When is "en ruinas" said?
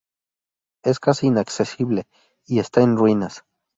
2.81-3.43